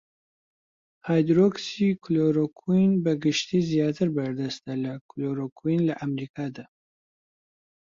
[1.07, 6.65] هایدرۆکسی کلۆرۆکوین بەگشتی زیاتر بەردەستە لە کلۆرۆکوین لە ئەمەریکادا.